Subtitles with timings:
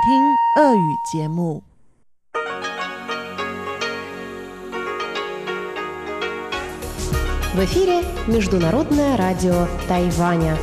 [0.00, 1.61] 听俄语节目。
[7.53, 10.55] В эфире Международное радио Тайваня.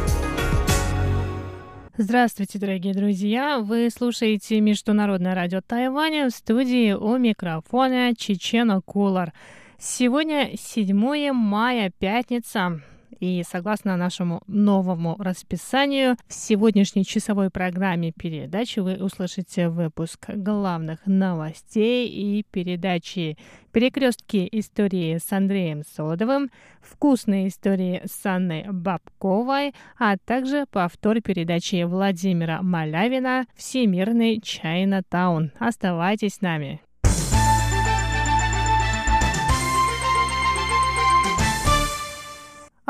[1.98, 3.58] Здравствуйте, дорогие друзья!
[3.58, 9.34] Вы слушаете Международное радио Тайваня в студии у микрофона Чечена Кулар.
[9.78, 12.80] Сегодня 7 мая, пятница.
[13.20, 22.08] И согласно нашему новому расписанию, в сегодняшней часовой программе передачи вы услышите выпуск главных новостей
[22.08, 23.36] и передачи
[23.72, 26.50] «Перекрестки истории с Андреем Солодовым»,
[26.80, 35.52] «Вкусные истории с Анной Бабковой», а также повтор передачи Владимира Малявина «Всемирный Чайна Таун».
[35.58, 36.80] Оставайтесь с нами.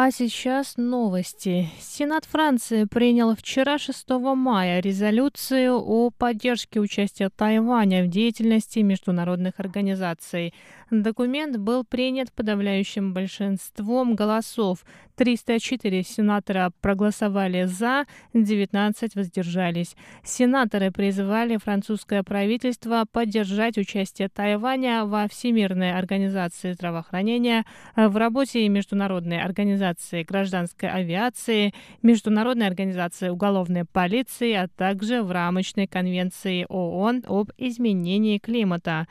[0.01, 1.69] А сейчас новости.
[1.80, 10.55] Сенат Франции принял вчера 6 мая резолюцию о поддержке участия Тайваня в деятельности международных организаций.
[10.91, 14.86] Документ был принят подавляющим большинством голосов.
[15.17, 19.97] 304 сенатора проголосовали «за», 19 воздержались.
[20.25, 30.22] Сенаторы призывали французское правительство поддержать участие Тайваня во Всемирной организации здравоохранения, в работе Международной организации
[30.22, 39.06] гражданской авиации, Международной организации уголовной полиции, а также в рамочной конвенции ООН об изменении климата.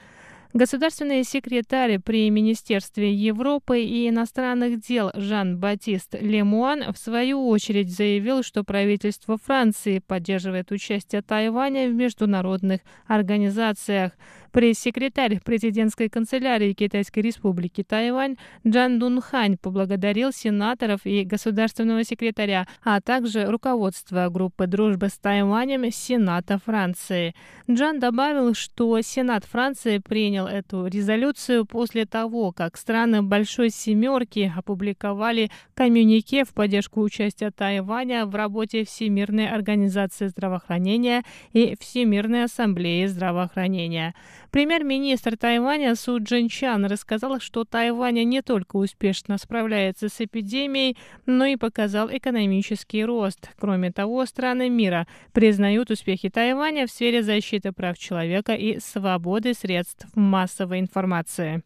[0.53, 8.64] Государственный секретарь при Министерстве Европы и иностранных дел Жан-Батист Лемуан в свою очередь заявил, что
[8.64, 14.14] правительство Франции поддерживает участие Тайваня в международных организациях.
[14.52, 23.45] Пресс-секретарь президентской канцелярии Китайской республики Тайвань Джан Дунхань поблагодарил сенаторов и государственного секретаря, а также
[23.45, 27.36] руководство группы дружбы с Тайванем Сената Франции.
[27.70, 35.52] Джан добавил, что Сенат Франции принял эту резолюцию после того, как страны Большой Семерки опубликовали
[35.73, 44.16] коммюнике в поддержку участия Тайваня в работе Всемирной организации здравоохранения и Всемирной ассамблеи здравоохранения.
[44.52, 51.58] Премьер-министр Тайваня Су Джинчан рассказал, что Тайвань не только успешно справляется с эпидемией, но и
[51.58, 53.49] показал экономический рост.
[53.59, 60.08] Кроме того, страны мира признают успехи Тайваня в сфере защиты прав человека и свободы средств
[60.15, 61.64] массовой информации.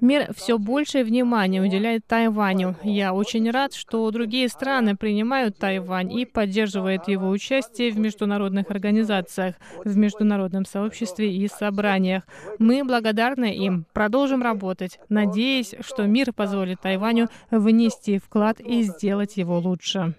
[0.00, 2.76] Мир все большее внимание уделяет Тайваню.
[2.82, 9.56] Я очень рад, что другие страны принимают Тайвань и поддерживают его участие в международных организациях,
[9.84, 12.22] в международном сообществе и собраниях.
[12.58, 13.86] Мы благодарны им.
[13.92, 20.14] Продолжим работать, надеясь, что мир позволит Тайваню внести вклад и сделать его лучше.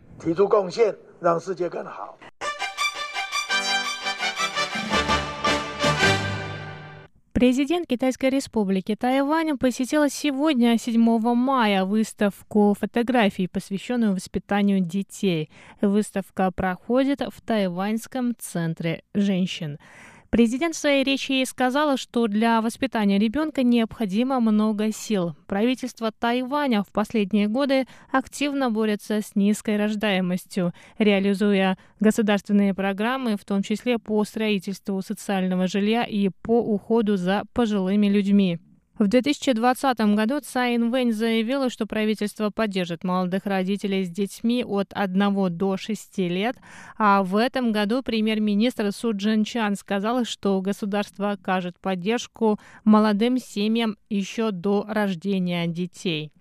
[7.39, 10.99] Президент Китайской республики Тайвань посетила сегодня, 7
[11.35, 15.49] мая, выставку фотографий, посвященную воспитанию детей.
[15.79, 19.79] Выставка проходит в Тайваньском центре женщин.
[20.29, 25.35] Президент в своей речи сказала, что для воспитания ребенка необходимо много сил.
[25.47, 33.63] Правительство Тайваня в последние годы активно борется с низкой рождаемостью, реализуя государственные программы, в том
[33.63, 38.59] числе по строительству социального жилья и по уходу за пожилыми людьми.
[38.99, 45.57] В 2020 году Цай Инвэнь заявила, что правительство поддержит молодых родителей с детьми от 1
[45.57, 46.57] до 6 лет,
[46.97, 53.95] а в этом году премьер-министр Су Джин Чан сказал, что государство окажет поддержку молодым семьям
[54.09, 56.33] еще до рождения детей.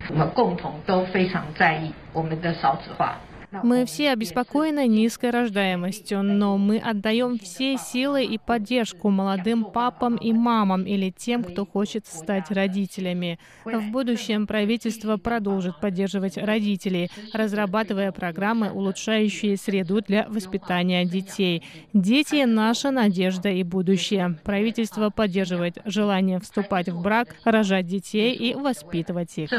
[3.50, 10.32] Мы все обеспокоены низкой рождаемостью, но мы отдаем все силы и поддержку молодым папам и
[10.32, 13.38] мамам или тем, кто хочет стать родителями.
[13.64, 21.62] В будущем правительство продолжит поддерживать родителей, разрабатывая программы, улучшающие среду для воспитания детей.
[21.94, 24.38] Дети— наша надежда и будущее.
[24.44, 29.50] Правительство поддерживает желание вступать в брак, рожать детей и воспитывать их.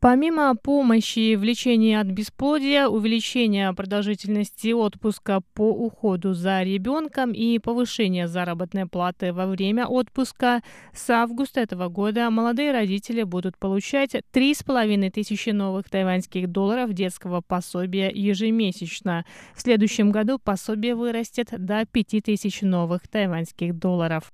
[0.00, 8.26] Помимо помощи в лечении от бесплодия, увеличения продолжительности отпуска по уходу за ребенком и повышения
[8.26, 10.62] заработной платы во время отпуска,
[10.94, 18.10] с августа этого года молодые родители будут получать 3,5 тысячи новых тайваньских долларов детского пособия
[18.10, 19.26] ежемесячно.
[19.54, 24.32] В следующем году пособие вырастет до 5 тысяч новых тайваньских долларов.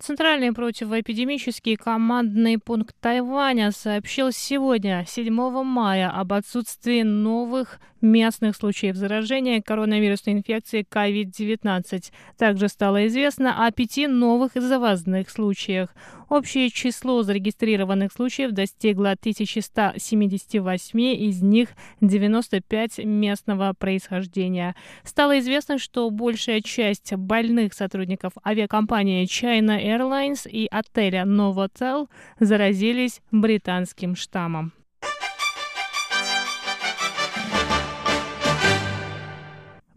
[0.00, 5.30] Центральный противоэпидемический командный пункт Тайваня сообщил сегодня, 7
[5.62, 12.12] мая, об отсутствии новых местных случаев заражения коронавирусной инфекцией COVID-19.
[12.36, 15.94] Также стало известно о пяти новых завозных случаях.
[16.28, 21.70] Общее число зарегистрированных случаев достигло 1178, из них
[22.00, 24.76] 95 местного происхождения.
[25.02, 32.06] Стало известно, что большая часть больных сотрудников авиакомпании China Airlines и отеля Novotel
[32.38, 34.72] заразились британским штаммом.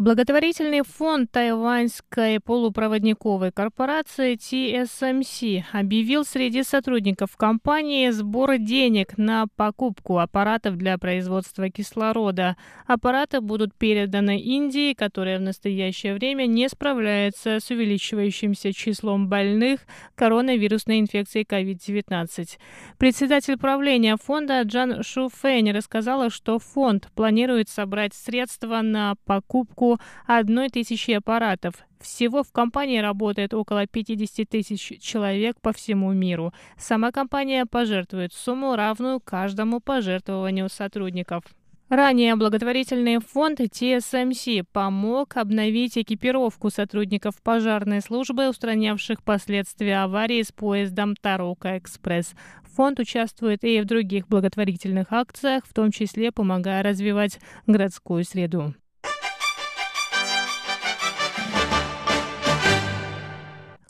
[0.03, 10.75] Благотворительный фонд тайваньской полупроводниковой корпорации TSMC объявил среди сотрудников компании сбор денег на покупку аппаратов
[10.75, 12.57] для производства кислорода.
[12.85, 19.79] Аппараты будут переданы Индии, которая в настоящее время не справляется с увеличивающимся числом больных
[20.15, 22.57] коронавирусной инфекцией COVID-19.
[22.97, 29.92] Председатель правления фонда Джан Шуфэнь рассказала, что фонд планирует собрать средства на покупку
[30.25, 31.75] одной тысячи аппаратов.
[31.99, 36.53] Всего в компании работает около 50 тысяч человек по всему миру.
[36.77, 41.43] Сама компания пожертвует сумму, равную каждому пожертвованию сотрудников.
[41.89, 51.15] Ранее благотворительный фонд TSMC помог обновить экипировку сотрудников пожарной службы, устранявших последствия аварии с поездом
[51.15, 52.33] Тарока Экспресс.
[52.75, 58.73] Фонд участвует и в других благотворительных акциях, в том числе помогая развивать городскую среду.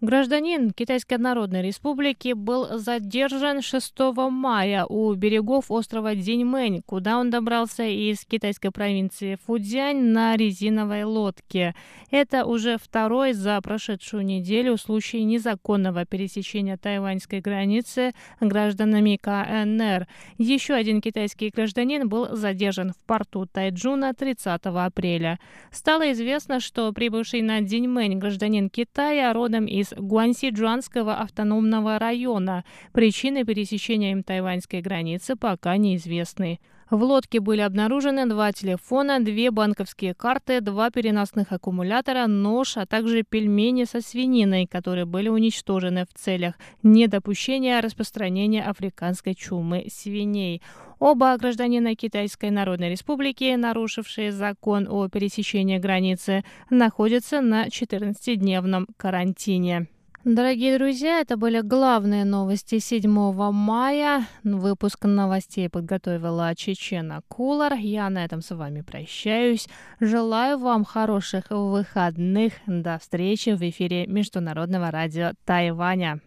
[0.03, 3.94] Гражданин Китайской Народной Республики был задержан 6
[4.31, 11.73] мая у берегов острова Диньмэнь, куда он добрался из китайской провинции Фудзянь на резиновой лодке.
[12.11, 18.11] Это уже второй за прошедшую неделю случай незаконного пересечения тайваньской границы
[18.41, 20.05] гражданами КНР.
[20.38, 25.39] Еще один китайский гражданин был задержан в порту Тайджуна 30 апреля.
[25.71, 32.63] Стало известно, что прибывший на Диньмэнь гражданин Китая родом из Гуанси-Джуанского автономного района.
[32.91, 36.59] Причины пересечения им тайваньской границы пока неизвестны.
[36.93, 43.23] В лодке были обнаружены два телефона, две банковские карты, два переносных аккумулятора, нож, а также
[43.23, 46.53] пельмени со свининой, которые были уничтожены в целях
[46.83, 50.61] недопущения распространения африканской чумы свиней.
[50.99, 59.87] Оба гражданина Китайской Народной Республики, нарушившие закон о пересечении границы, находятся на 14-дневном карантине.
[60.25, 63.11] Дорогие друзья, это были главные новости 7
[63.51, 64.25] мая.
[64.45, 67.73] Выпуск новостей подготовила Чечена Кулар.
[67.73, 69.67] Я на этом с вами прощаюсь.
[69.99, 72.53] Желаю вам хороших выходных.
[72.67, 76.21] До встречи в эфире Международного радио Тайваня.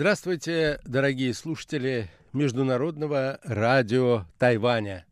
[0.00, 5.04] Здравствуйте, дорогие слушатели Международного радио Тайваня.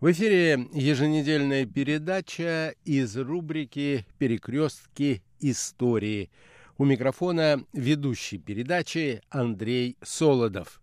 [0.00, 6.32] В эфире еженедельная передача из рубрики «Перекрестки истории».
[6.78, 10.82] У микрофона ведущий передачи Андрей Солодов.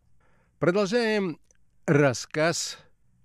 [0.57, 1.37] Продолжаем
[1.85, 2.77] рассказ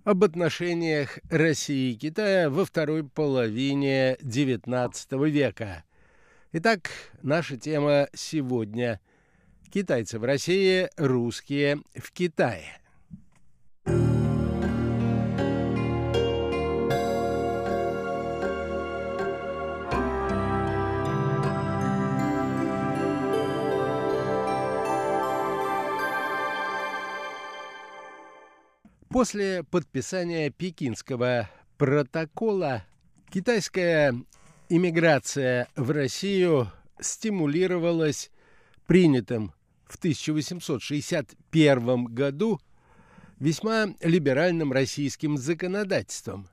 [0.02, 5.84] об отношениях России и Китая во второй половине XIX века.
[6.50, 6.90] Итак,
[7.22, 8.98] наша тема сегодня–
[9.76, 12.78] Китайцы в России, русские в Китае.
[29.10, 32.82] После подписания Пекинского протокола
[33.30, 34.14] китайская
[34.70, 38.30] иммиграция в Россию стимулировалась
[38.86, 39.52] принятым
[39.86, 42.58] в 1861 году
[43.38, 46.48] весьма либеральным российским законодательством.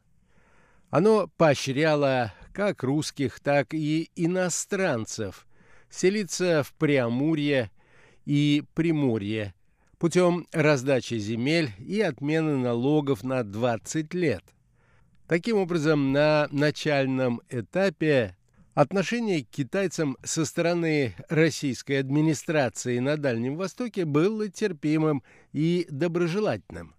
[0.89, 5.47] Оно поощряло как русских, так и иностранцев
[5.89, 7.71] селиться в Преамурье
[8.25, 9.53] и Приморье
[10.03, 14.43] путем раздачи земель и отмены налогов на 20 лет.
[15.27, 18.35] Таким образом, на начальном этапе
[18.73, 26.95] Отношение к китайцам со стороны российской администрации на Дальнем Востоке было терпимым и доброжелательным.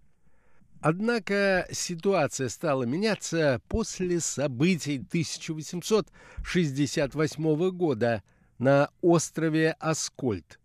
[0.79, 8.23] Однако ситуация стала меняться после событий 1868 года
[8.57, 10.61] на острове Аскольд,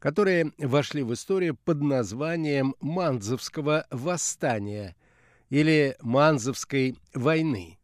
[0.00, 4.96] которые вошли в историю под названием Манзовского восстания
[5.50, 7.78] или Манзовской войны.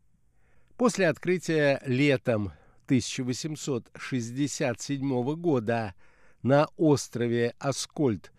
[0.77, 2.51] После открытия летом
[2.87, 5.95] 1867 года
[6.43, 8.33] на острове Аскольд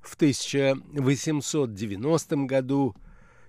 [0.00, 2.96] В 1890 году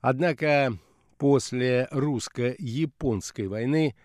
[0.02, 0.78] Однако
[1.18, 3.96] после русско-японской войны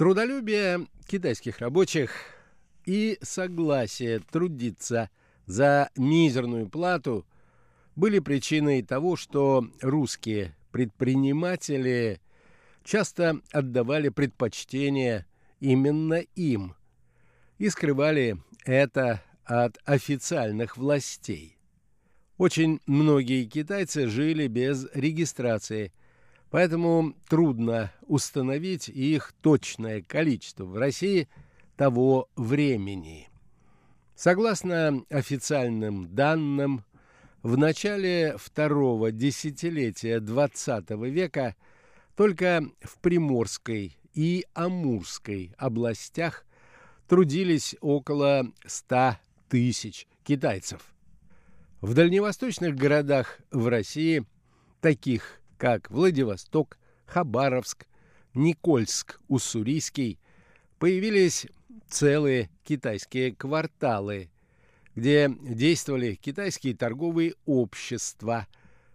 [0.00, 2.10] Трудолюбие китайских рабочих
[2.86, 5.10] и согласие трудиться
[5.44, 7.26] за мизерную плату
[7.96, 12.18] были причиной того, что русские предприниматели
[12.82, 15.26] часто отдавали предпочтение
[15.60, 16.76] именно им
[17.58, 21.58] и скрывали это от официальных властей.
[22.38, 25.92] Очень многие китайцы жили без регистрации,
[26.50, 31.28] поэтому трудно установить их точное количество в России–
[31.80, 33.30] того времени.
[34.14, 36.84] Согласно официальным данным,
[37.42, 41.56] в начале второго десятилетия XX века
[42.16, 46.44] только в Приморской и Амурской областях
[47.08, 49.16] трудились около 100
[49.48, 50.82] тысяч китайцев.
[51.80, 54.26] В дальневосточных городах в России,
[54.82, 57.86] таких как Владивосток, Хабаровск,
[58.32, 60.18] Никольск, Уссурийский,
[60.78, 61.46] появились
[61.86, 64.30] целые китайские кварталы,
[64.96, 68.46] где действовали китайские торговые общества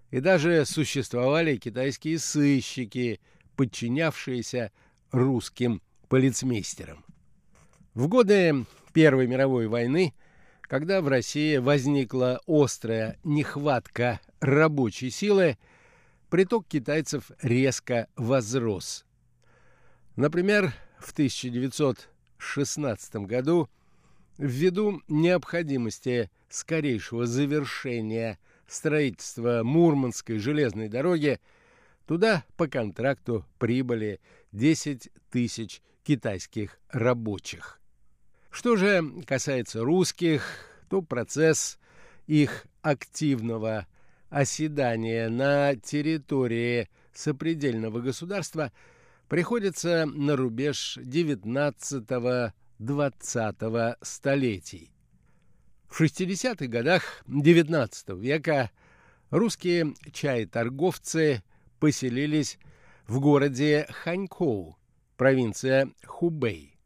[0.10, 3.19] и даже существовали китайские сыщики,
[3.55, 4.72] подчинявшиеся
[5.12, 7.05] русским полицмейстерам.
[7.93, 10.15] В годы Первой мировой войны,
[10.62, 15.57] когда в России возникла острая нехватка рабочей силы,
[16.36, 19.06] приток китайцев резко возрос.
[20.18, 23.70] Например, в 1916 году
[24.38, 28.38] ввиду необходимости скорейшего завершения
[28.68, 31.39] строительства Мурманской железной дороги
[32.06, 34.20] туда по контракту прибыли
[34.51, 37.80] 10 тысяч китайских рабочих.
[38.50, 40.44] Что же касается русских,
[40.89, 41.80] то процесс
[42.27, 43.88] их активного
[44.36, 48.74] оседания на территории сопредельного государства
[49.30, 54.92] приходится на рубеж XIX-XX столетий.
[55.88, 58.72] В 60-х годах XIX века
[59.30, 61.42] русские чай-торговцы
[61.80, 62.60] поселились
[63.08, 64.77] в городе Ханькоу,
[65.15, 66.77] провинция Хубэй.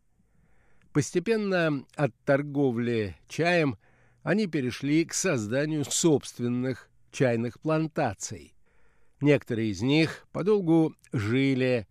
[0.93, 3.79] Постепенно от торговли чаем
[4.21, 8.55] они перешли к созданию собственных чайных плантаций.
[9.21, 11.87] Некоторые из них подолгу жили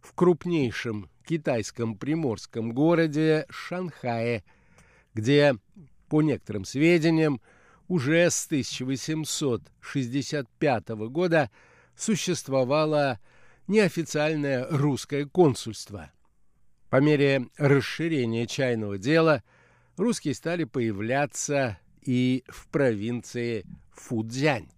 [0.00, 4.44] в крупнейшем китайском приморском городе Шанхае,
[5.14, 5.54] где,
[6.08, 7.40] по некоторым сведениям,
[7.88, 11.50] уже с 1865 года
[11.96, 13.18] существовало
[13.66, 16.12] неофициальное русское консульство.
[16.90, 19.42] По мере расширения чайного дела
[19.96, 24.68] русские стали появляться и в провинции Фудзянь.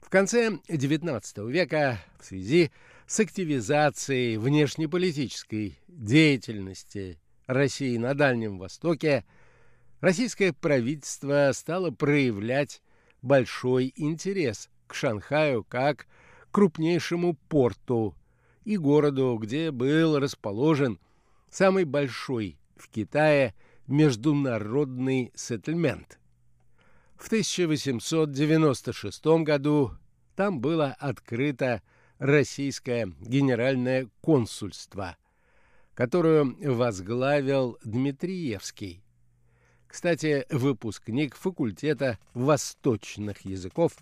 [0.00, 2.70] В конце XIX века в связи
[3.06, 9.24] с активизацией внешнеполитической деятельности России на Дальнем Востоке
[10.00, 12.82] российское правительство стало проявлять
[13.22, 16.06] большой интерес к Шанхаю как
[16.50, 18.14] крупнейшему порту
[18.64, 20.98] и городу, где был расположен
[21.50, 23.54] самый большой в Китае
[23.86, 26.19] международный сеттельмент.
[27.20, 29.92] В 1896 году
[30.36, 31.82] там было открыто
[32.18, 35.18] российское генеральное консульство,
[35.92, 39.04] которое возглавил Дмитриевский.
[39.86, 43.98] Кстати, выпускник факультета восточных языков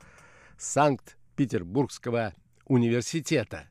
[0.56, 2.34] Санкт-Петербургского
[2.66, 3.66] университета.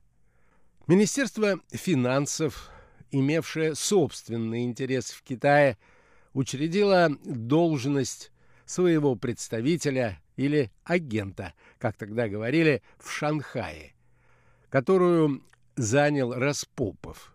[0.87, 2.69] Министерство финансов,
[3.11, 5.77] имевшее собственный интерес в Китае,
[6.33, 8.33] учредило должность
[8.67, 13.95] своего представителя или агента, как тогда говорили, в Шанхае,
[14.69, 15.41] которую
[15.75, 17.33] занял Распопов.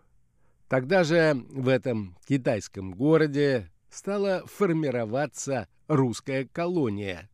[0.69, 7.29] Тогда же в этом китайском городе стала формироваться русская колония,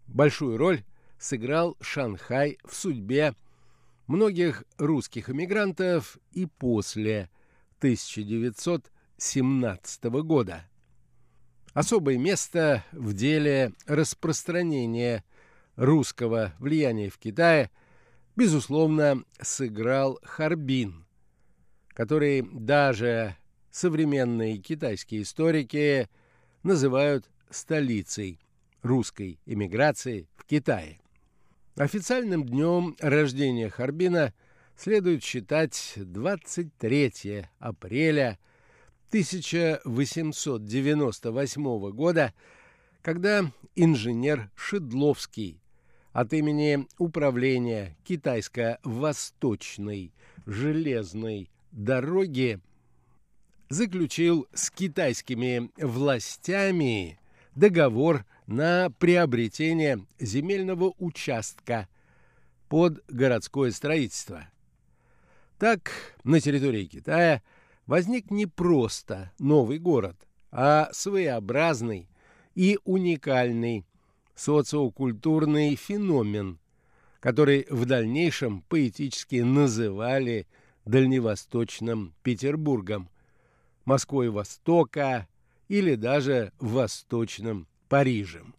[0.06, 0.82] Большую роль
[1.22, 3.34] сыграл Шанхай в судьбе
[4.08, 7.30] многих русских эмигрантов и после
[7.78, 10.64] 1917 года.
[11.74, 15.22] Особое место в деле распространения
[15.76, 17.70] русского влияния в Китае,
[18.34, 21.06] безусловно, сыграл Харбин,
[21.88, 23.36] который даже
[23.70, 26.08] современные китайские историки
[26.64, 28.40] называют столицей
[28.82, 31.01] русской эмиграции в Китае.
[31.76, 34.34] Официальным днем рождения Харбина
[34.76, 38.38] следует считать 23 апреля
[39.08, 42.34] 1898 года,
[43.00, 45.62] когда инженер Шедловский
[46.12, 50.12] от имени Управления Китайско-Восточной
[50.44, 52.60] железной дороги
[53.70, 57.18] заключил с китайскими властями
[57.54, 61.88] договор на приобретение земельного участка
[62.68, 64.48] под городское строительство.
[65.58, 65.92] Так,
[66.24, 67.42] на территории Китая
[67.86, 70.16] возник не просто новый город,
[70.50, 72.08] а своеобразный
[72.54, 73.86] и уникальный
[74.34, 76.58] социокультурный феномен,
[77.20, 80.46] который в дальнейшем поэтически называли
[80.84, 83.08] Дальневосточным Петербургом,
[83.84, 85.28] Москвой Востока
[85.68, 88.54] или даже Восточным Парижем.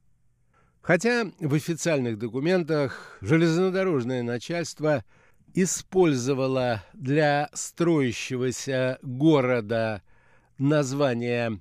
[0.84, 5.04] Хотя в официальных документах железнодорожное начальство
[5.56, 10.04] использовало для строящегося города
[10.60, 11.60] название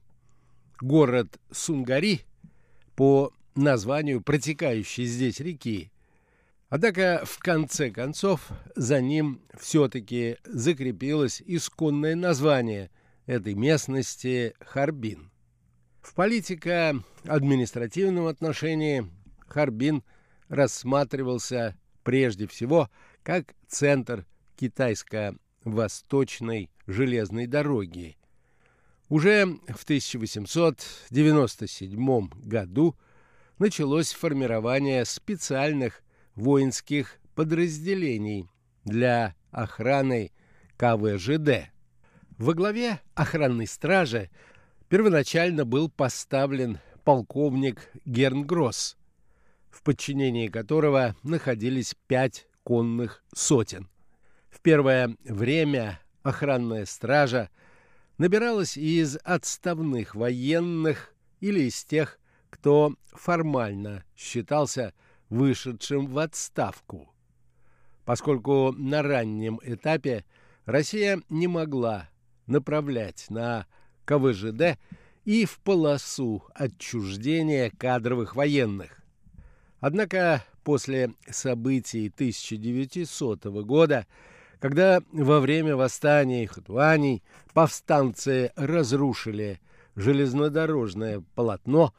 [0.83, 2.21] город Сунгари
[2.95, 5.91] по названию протекающей здесь реки.
[6.69, 12.91] Однако, в конце концов, за ним все-таки закрепилось исконное название
[13.25, 15.32] этой местности Харбин.
[16.03, 19.09] В политико-административном отношении
[19.47, 20.03] Харбин
[20.49, 22.91] рассматривался прежде всего
[23.23, 28.17] как центр китайско-восточной железной дороги.
[29.09, 32.97] Уже в 1897 году
[33.59, 36.03] началось формирование специальных
[36.35, 38.49] воинских подразделений
[38.85, 40.33] для охраны
[40.77, 41.71] КВЖД.
[42.39, 44.31] Во главе охранной стражи
[44.93, 48.99] первоначально был поставлен полковник Гернгросс,
[49.71, 53.89] в подчинении которого находились пять конных сотен.
[54.51, 57.49] В первое время охранная стража
[58.19, 64.93] набиралась из отставных военных или из тех, кто формально считался
[65.31, 67.11] вышедшим в отставку.
[68.05, 70.27] Поскольку на раннем этапе
[70.67, 72.11] Россия не могла
[72.47, 73.67] направлять на
[74.13, 74.79] КВЖД
[75.25, 79.01] и в полосу отчуждения кадровых военных.
[79.81, 84.07] Однако после событий 1900 года,
[84.61, 87.23] когда во время восстания Хатуаней
[87.55, 89.61] повстанцы разрушили
[89.97, 91.95] железнодорожное полотно,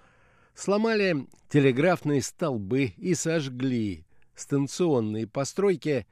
[0.53, 6.05] сломали телеграфные столбы и сожгли станционные постройки,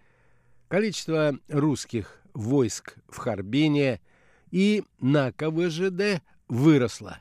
[0.68, 4.02] количество русских войск в Харбине
[4.52, 7.20] и на КВЖД выросло,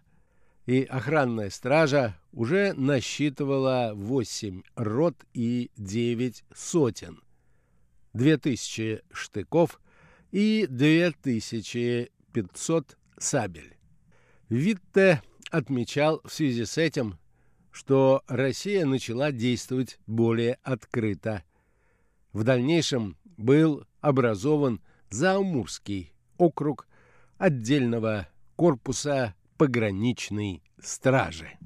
[0.67, 7.23] и охранная стража уже насчитывала 8 рот и 9 сотен,
[8.13, 9.81] 2000 штыков
[10.33, 13.77] и 2500 сабель.
[14.49, 17.19] Витте отмечал в связи с этим,
[17.71, 21.45] что Россия начала действовать более открыто.
[22.33, 26.89] В дальнейшем был образован Заамурский округ
[27.41, 31.59] отдельного корпуса пограничной стражи.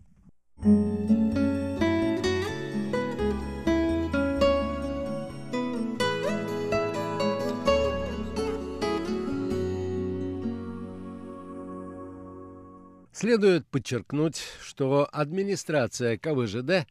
[13.12, 16.86] Следует подчеркнуть, что администрация КВЖД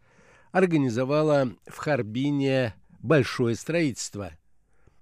[0.51, 4.31] организовала в Харбине большое строительство.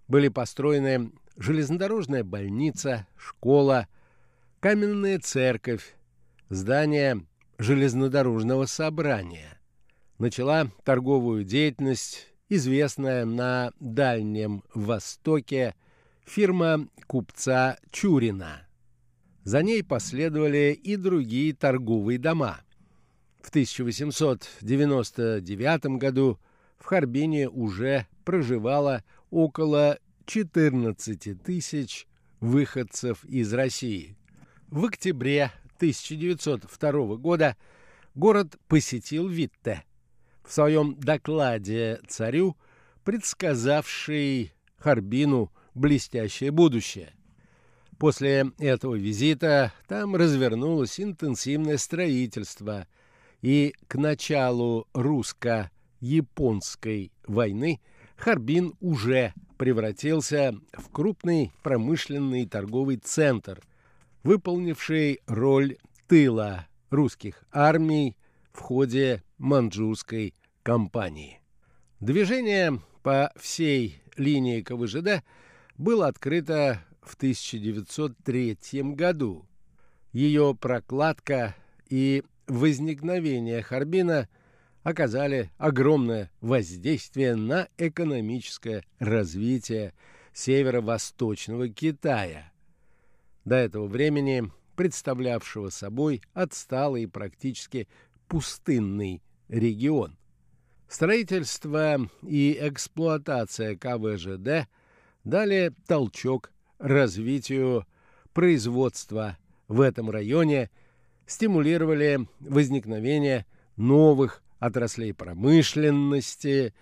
[0.08, 1.12] Были построены
[1.42, 3.88] железнодорожная больница, школа,
[4.60, 5.96] каменная церковь,
[6.50, 7.26] здание
[7.58, 9.60] железнодорожного собрания.
[10.20, 15.74] Начала торговую деятельность известная на Дальнем Востоке
[16.26, 18.68] фирма купца Чурина.
[19.44, 22.60] За ней последовали и другие торговые дома.
[23.42, 26.40] В 1899 году
[26.78, 29.98] в Харбине уже проживало около
[30.32, 32.08] 14 тысяч
[32.40, 34.16] выходцев из России.
[34.70, 37.58] В октябре 1902 года
[38.16, 39.84] город посетил Витте,
[40.46, 42.56] в своем докладе царю,
[43.04, 47.12] предсказавший Харбину блестящее будущее.
[47.98, 52.88] После этого визита там развернулось интенсивное строительство,
[53.42, 57.82] и к началу русско-японской войны
[58.22, 63.64] Харбин уже превратился в крупный промышленный торговый центр,
[64.22, 68.16] выполнивший роль тыла русских армий
[68.54, 71.42] в ходе манчжурской кампании.
[72.00, 75.24] Движение по всей линии КВЖД
[75.80, 78.58] было открыто в 1903
[78.94, 79.48] году.
[80.12, 81.56] Ее прокладка
[81.90, 84.30] и возникновение Харбина
[84.84, 89.94] оказали огромное воздействие на экономическое развитие
[90.34, 92.52] северо-восточного Китая,
[93.46, 97.88] до этого времени представлявшего собой отсталый и практически
[98.28, 100.18] пустынный регион.
[100.88, 104.68] Строительство и эксплуатация КВЖД
[105.24, 107.86] дали толчок развитию
[108.34, 110.70] производства в этом районе,
[111.26, 113.46] стимулировали возникновение
[113.78, 116.74] новых отраслей промышленности,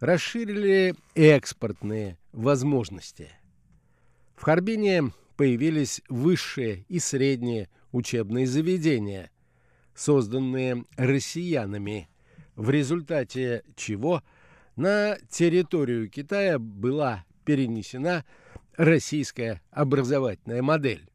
[0.00, 3.30] расширили экспортные возможности.
[4.36, 9.30] В Харбине появились высшие и средние учебные заведения,
[9.94, 12.10] созданные россиянами–
[12.60, 14.22] в результате чего
[14.76, 18.26] на территорию Китая была перенесена
[18.76, 21.08] российская образовательная модель.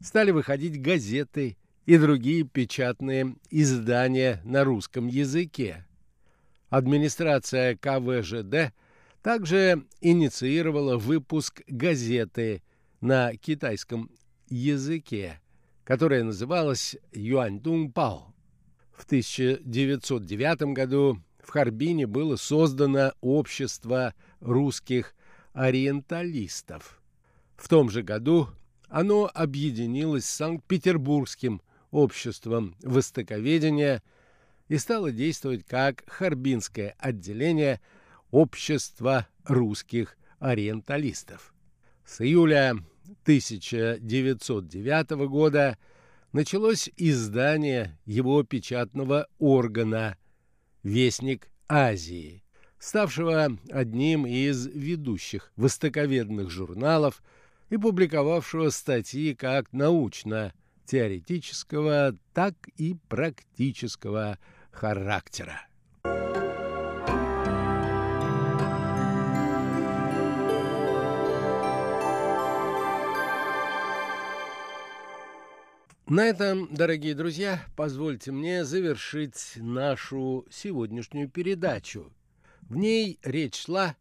[0.00, 5.86] Стали выходить газеты и другие печатные издания на русском языке.
[6.68, 8.74] Администрация КВЖД
[9.22, 12.62] также инициировала выпуск газеты
[13.00, 14.10] на китайском
[14.48, 15.40] языке,
[15.84, 18.34] которая называлась «Юаньдун Пао».
[18.92, 25.14] В 1909 году в Харбине было создано общество русских
[25.52, 27.00] ориенталистов.
[27.56, 28.48] В том же году
[28.88, 34.02] оно объединилось с Санкт-Петербургским обществом востоковедения
[34.68, 37.80] и стало действовать как Харбинское отделение
[38.30, 41.54] общества русских ориенталистов.
[42.04, 42.76] С июля
[43.22, 45.78] 1909 года
[46.32, 50.16] началось издание его печатного органа
[50.82, 52.42] «Вестник Азии»,
[52.78, 57.22] ставшего одним из ведущих востоковедных журналов
[57.70, 59.72] и публиковавшего статьи как
[60.86, 64.38] научно-теоретического, так и практического
[64.70, 65.66] характера.
[76.08, 82.12] На этом, дорогие друзья, позвольте мне завершить нашу сегодняшнюю передачу.
[82.60, 83.96] В ней речь шла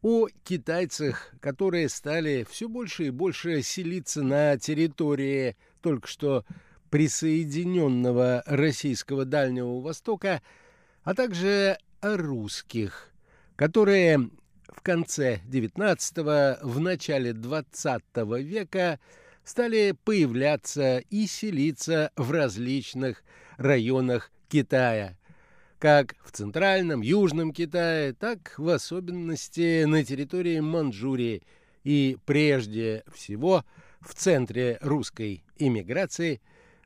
[0.00, 6.44] о китайцах, которые стали все больше и больше селиться на территории только что
[6.90, 10.42] присоединенного российского Дальнего Востока,
[11.02, 13.10] а также о русских,
[13.56, 14.30] которые
[14.68, 19.00] в конце XIX, в начале XX века–
[19.48, 23.24] стали появляться и селиться в различных
[23.56, 25.16] районах Китая,
[25.78, 31.42] как в центральном, южном Китае, так в особенности на территории Манчжурии
[31.82, 33.64] и прежде всего
[34.00, 36.40] в центре русской иммиграции,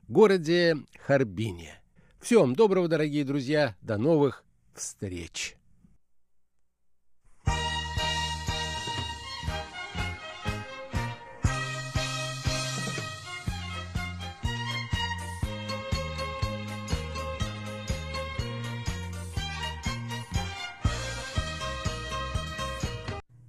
[0.07, 1.81] городе Харбине.
[2.19, 5.57] Всем доброго, дорогие друзья, до новых встреч!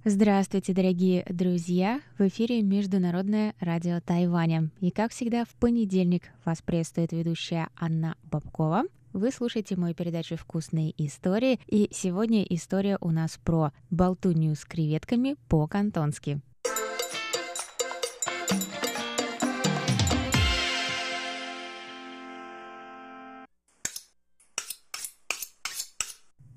[0.07, 1.99] Здравствуйте, дорогие друзья!
[2.19, 4.69] В эфире Международное радио Тайваня.
[4.79, 8.83] И, как всегда, в понедельник вас приветствует ведущая Анна Бабкова.
[9.13, 15.37] Вы слушаете мою передачу «Вкусные истории», и сегодня история у нас про болтунью с креветками
[15.49, 16.39] по-кантонски.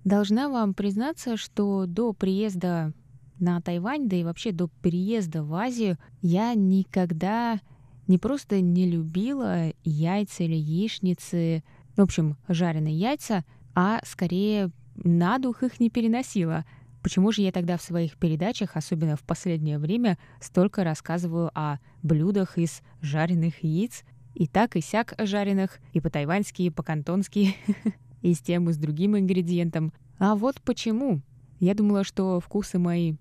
[0.04, 2.92] Должна вам признаться, что до приезда
[3.40, 7.60] на Тайвань, да и вообще до переезда в Азию, я никогда
[8.06, 11.62] не просто не любила яйца или яичницы,
[11.96, 16.64] в общем, жареные яйца, а скорее на дух их не переносила.
[17.02, 22.58] Почему же я тогда в своих передачах, особенно в последнее время, столько рассказываю о блюдах
[22.58, 27.56] из жареных яиц, и так и сяк жареных, и по-тайваньски, и по-кантонски,
[28.22, 29.92] и с тем, и с другим ингредиентом.
[30.18, 31.22] А вот почему.
[31.60, 33.14] Я думала, что вкусы мои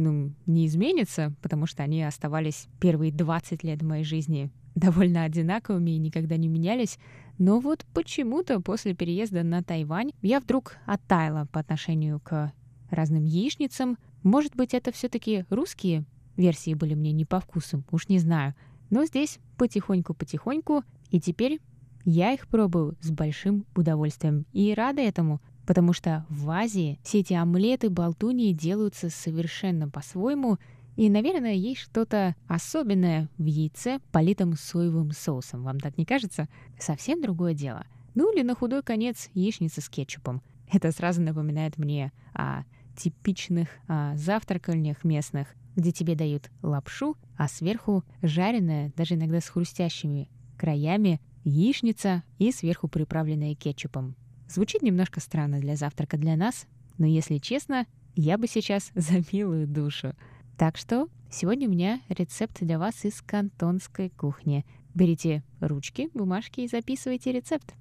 [0.00, 5.98] ну, не изменится, потому что они оставались первые 20 лет моей жизни довольно одинаковыми и
[5.98, 6.98] никогда не менялись.
[7.38, 12.52] Но вот почему-то после переезда на Тайвань я вдруг оттаяла по отношению к
[12.90, 13.98] разным яичницам.
[14.22, 16.04] Может быть, это все-таки русские
[16.36, 18.54] версии были мне не по вкусу, уж не знаю.
[18.90, 21.60] Но здесь потихоньку-потихоньку, и теперь
[22.04, 27.32] я их пробую с большим удовольствием и рада этому, потому что в Азии все эти
[27.32, 30.58] омлеты, болтуньи делаются совершенно по-своему,
[30.96, 35.62] И, наверное, есть что-то особенное в яйце, политом соевым соусом.
[35.62, 36.48] Вам так не кажется?
[36.78, 37.86] Совсем другое дело.
[38.14, 40.42] Ну или на худой конец яичница с кетчупом.
[40.72, 42.64] Это сразу напоминает мне о
[42.96, 50.28] типичных о завтракальнях местных, где тебе дают лапшу, а сверху жареная, даже иногда с хрустящими
[50.58, 54.16] краями, яичница и сверху приправленная кетчупом.
[54.52, 56.66] Звучит немножко странно для завтрака для нас,
[56.98, 57.86] но если честно,
[58.16, 60.12] я бы сейчас за милую душу.
[60.58, 64.66] Так что сегодня у меня рецепт для вас из кантонской кухни.
[64.92, 67.74] Берите ручки, бумажки и записывайте рецепт.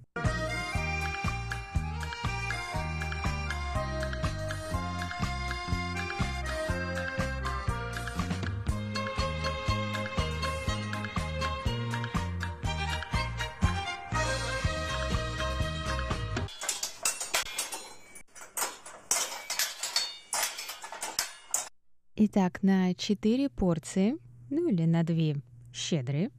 [22.32, 24.16] Итак, на 4 порции,
[24.52, 25.42] ну или на 2
[25.74, 26.30] щедрые,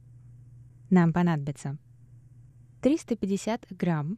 [0.89, 1.77] нам понадобится
[2.79, 4.17] 350 грамм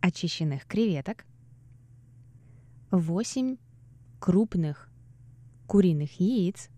[0.00, 1.26] очищенных креветок,
[2.90, 3.56] 8
[4.18, 4.88] крупных
[5.68, 6.70] куриных яиц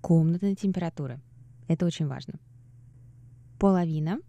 [0.00, 1.20] комнатной температуры.
[1.68, 2.40] Это очень важно.
[3.58, 4.20] Половина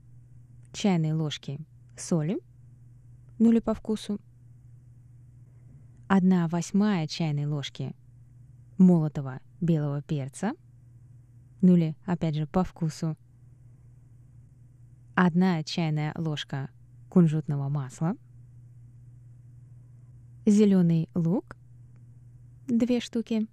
[0.74, 1.58] чайной ложки
[1.96, 2.38] соли,
[3.40, 4.20] ну или по вкусу,
[6.10, 7.94] 1 восьмая чайной ложки
[8.78, 10.54] молотого белого перца,
[11.62, 13.18] ну или, опять же, по вкусу,
[15.16, 16.70] 1 чайная ложка
[17.10, 18.16] кунжутного масла,
[20.46, 21.58] зеленый лук,
[22.68, 23.46] две штуки.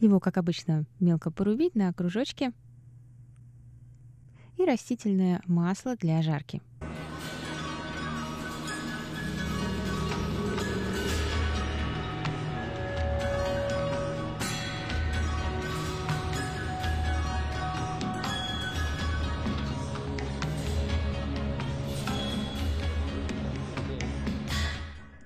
[0.00, 2.52] Его, как обычно, мелко порубить на кружочки.
[4.58, 6.60] И растительное масло для жарки–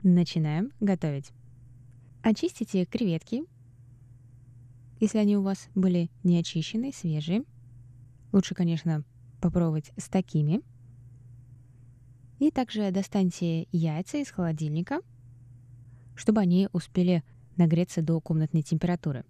[0.06, 1.32] Начинаем готовить.
[2.22, 3.44] Очистите креветки,
[5.00, 7.42] если они у вас были не очищены, свежие.
[8.30, 9.02] Лучше, конечно,
[9.40, 10.60] попробовать с такими.
[12.38, 15.00] И также достаньте яйца из холодильника,
[16.14, 17.24] чтобы они успели
[17.56, 19.24] нагреться до комнатной температуры.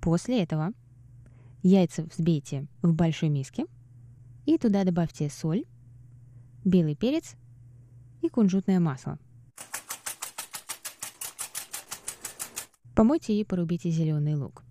[0.00, 0.72] После этого
[1.64, 3.66] яйца взбейте в большой миске
[4.46, 5.64] и туда добавьте соль,
[6.64, 7.34] белый перец
[8.22, 9.18] и кунжутное масло.
[12.94, 14.64] Помойте и порубите зеленый лук.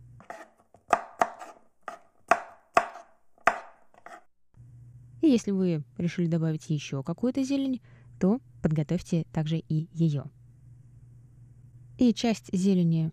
[5.21, 7.81] И если вы решили добавить еще какую-то зелень,
[8.19, 10.25] то подготовьте также и ее.
[11.97, 13.11] И часть зелени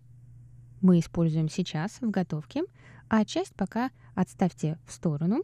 [0.81, 2.63] мы используем сейчас в готовке,
[3.09, 5.43] а часть пока отставьте в сторону,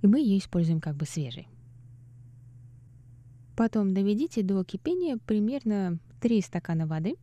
[0.00, 1.48] и мы ее используем как бы свежей.
[3.56, 7.16] Потом доведите до кипения примерно 3 стакана воды.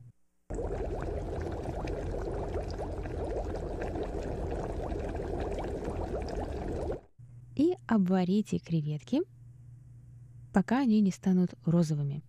[7.56, 9.22] И обварите креветки,
[10.54, 12.24] пока они не станут розовыми.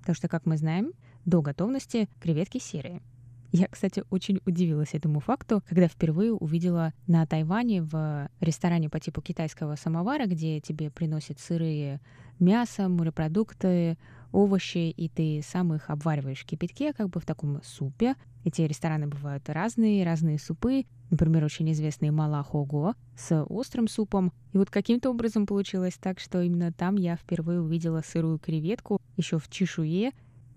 [0.00, 0.92] Потому что, как мы знаем,
[1.24, 3.02] до готовности креветки серые–
[3.52, 9.20] я, кстати, очень удивилась этому факту, когда впервые увидела на Тайване в ресторане по типу
[9.20, 12.00] китайского самовара, где тебе приносят сырые
[12.38, 13.98] мясо, морепродукты,
[14.32, 18.14] овощи, и ты сам их обвариваешь в кипятке, как бы в таком супе.
[18.44, 20.86] Эти рестораны бывают разные, разные супы.
[21.10, 24.32] Например, очень известный Малахого с острым супом.
[24.54, 29.38] И вот каким-то образом получилось так, что именно там я впервые увидела сырую креветку еще
[29.38, 30.12] в чешуе,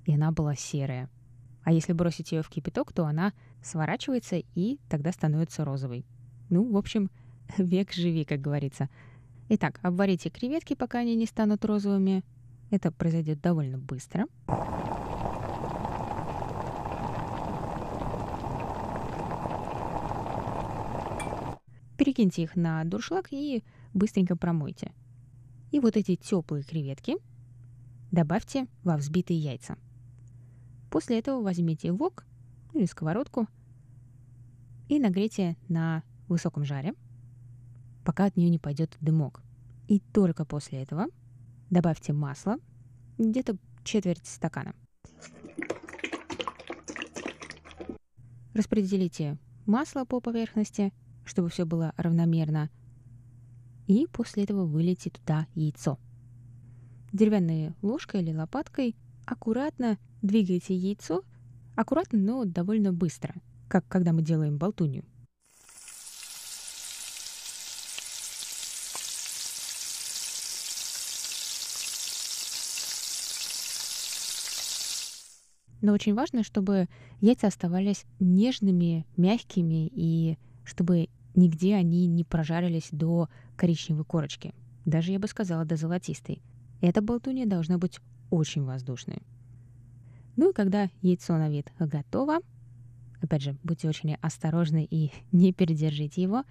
[0.05, 1.10] и она была серая.
[1.65, 6.06] А если бросить ее в кипяток, то она сворачивается и тогда становится розовой.
[6.49, 7.10] Ну, в общем,
[7.58, 8.88] век живи, как говорится.
[9.49, 12.23] Итак, обварите креветки, пока они не станут розовыми.
[12.69, 14.28] Это произойдет довольно быстро.
[21.97, 23.63] Перекиньте их на дуршлаг и
[23.95, 24.91] быстренько промойте.
[25.72, 27.16] И вот эти теплые креветки
[28.11, 29.78] добавьте во взбитые яйца.
[30.96, 32.24] После этого возьмите вок
[32.74, 33.50] или сковородку
[34.88, 36.93] и нагрейте на высоком жаре,
[38.06, 39.43] пока от нее не пойдет дымок.
[39.89, 41.08] И только после этого
[41.70, 42.60] добавьте масло,
[43.18, 44.74] где-то четверть стакана.
[48.54, 50.93] Распределите масло по поверхности,
[51.26, 52.70] чтобы все было равномерно.
[53.88, 56.00] И после этого вылейте туда яйцо.
[57.12, 61.23] Деревянной ложкой или лопаткой аккуратно двигайте яйцо
[61.76, 63.36] Аккуратно, но довольно быстро,
[63.67, 65.03] как когда мы делаем болтунью.
[75.82, 76.88] Но очень важно, чтобы
[77.19, 84.55] яйца оставались нежными, мягкими, и чтобы нигде они не прожарились до коричневой корочки.
[84.86, 86.41] Даже, я бы сказала, до золотистой.
[86.82, 87.99] Эта болтунья должна быть
[88.30, 89.21] очень воздушной.
[90.36, 92.39] Ну и когда яйцо на вид готово,
[93.21, 96.43] опять же, будьте очень осторожны и не передержите его,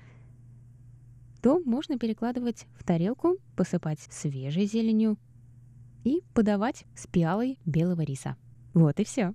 [1.42, 5.18] то можно перекладывать в тарелку, посыпать свежей зеленью
[6.02, 8.36] и подавать с пиалой белого риса.
[8.72, 9.34] Вот и все.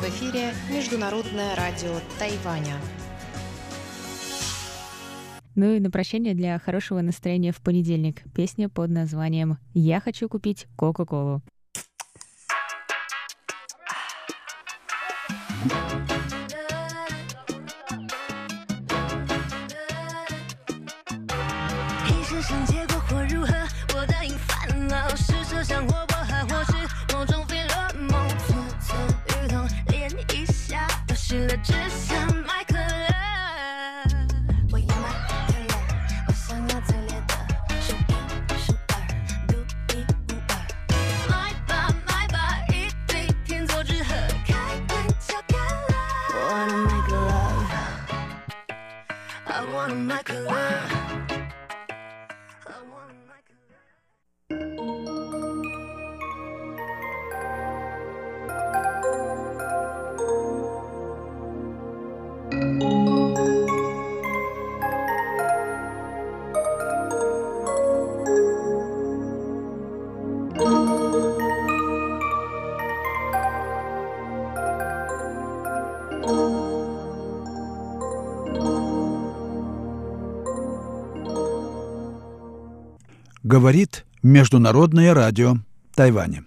[0.00, 2.80] В эфире Международное радио Тайваня.
[5.54, 10.66] Ну и на прощание для хорошего настроения в понедельник песня под названием «Я хочу купить
[10.76, 11.42] Кока-Колу».
[83.50, 85.56] Говорит Международное радио
[85.96, 86.44] Тайваня.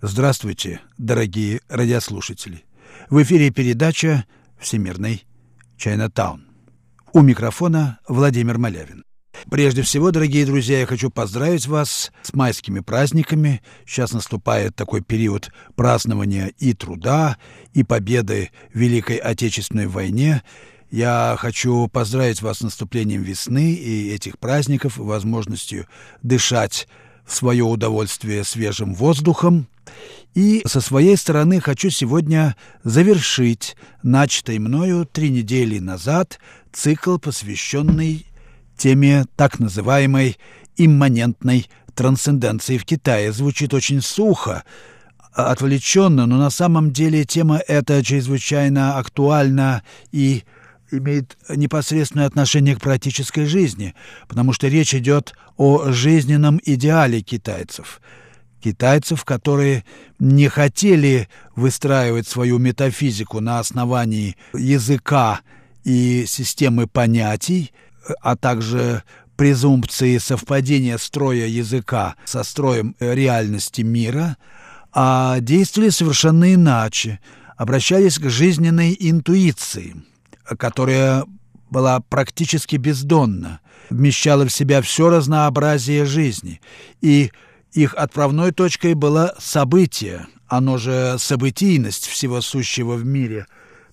[0.00, 2.62] Здравствуйте, дорогие радиослушатели.
[3.10, 4.26] В эфире передача
[4.56, 5.26] «Всемирный
[5.76, 6.46] Чайнатаун».
[7.12, 9.02] У микрофона Владимир Малявин.
[9.50, 13.60] Прежде всего, дорогие друзья, я хочу поздравить вас с майскими праздниками.
[13.84, 17.38] Сейчас наступает такой период празднования и труда,
[17.72, 20.44] и победы в Великой Отечественной войне.
[20.90, 25.86] Я хочу поздравить вас с наступлением весны и этих праздников, возможностью
[26.22, 26.86] дышать
[27.24, 29.66] в свое удовольствие свежим воздухом.
[30.34, 36.38] И со своей стороны хочу сегодня завершить начатый мною три недели назад
[36.72, 38.26] цикл, посвященный
[38.76, 40.36] теме так называемой
[40.76, 43.32] имманентной трансценденции в Китае.
[43.32, 44.62] Звучит очень сухо,
[45.32, 49.82] отвлеченно, но на самом деле тема эта чрезвычайно актуальна
[50.12, 50.44] и
[50.90, 53.94] имеет непосредственное отношение к практической жизни,
[54.28, 58.00] потому что речь идет о жизненном идеале китайцев.
[58.62, 59.84] Китайцев, которые
[60.18, 65.40] не хотели выстраивать свою метафизику на основании языка
[65.84, 67.72] и системы понятий,
[68.20, 69.02] а также
[69.36, 74.36] презумпции совпадения строя языка со строем реальности мира,
[74.92, 77.20] а действовали совершенно иначе,
[77.56, 79.94] обращались к жизненной интуиции,
[80.58, 81.24] которая
[81.70, 86.60] была практически бездонна, вмещала в себя все разнообразие жизни,
[87.00, 87.30] и
[87.72, 93.46] их отправной точкой было событие, оно же событийность всего сущего в мире,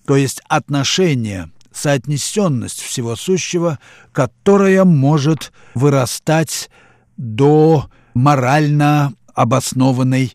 [0.06, 3.78] то есть отношение, соотнесенность всего сущего,
[4.12, 6.70] которая может вырастать
[7.16, 10.34] до морально обоснованной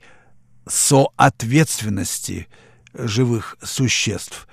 [0.68, 2.48] соответственности
[2.94, 4.48] живых существ.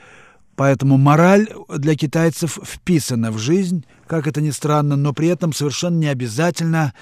[0.57, 5.99] Поэтому мораль для китайцев вписана в жизнь, как это ни странно, но при этом совершенно
[5.99, 6.95] не обязательно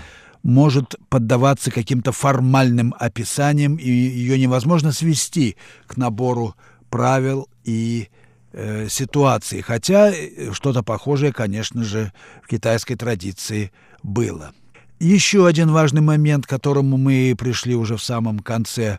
[0.43, 6.55] может поддаваться каким-то формальным описаниям, и ее невозможно свести к набору
[6.91, 8.09] правил и
[8.53, 9.63] э, ситуаций.
[9.63, 14.53] Хотя э, что-то похожее, конечно же, в китайской традиции было.
[15.01, 18.99] Еще один важный момент, к которому мы пришли уже в самом конце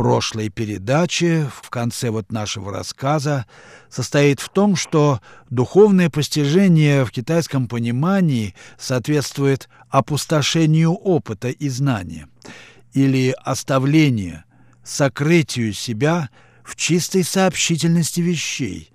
[0.00, 3.44] прошлой передачи, в конце вот нашего рассказа,
[3.90, 5.20] состоит в том, что
[5.50, 12.28] духовное постижение в китайском понимании соответствует опустошению опыта и знания
[12.94, 14.44] или оставлению,
[14.82, 16.30] сокрытию себя
[16.64, 18.90] в чистой сообщительности вещей,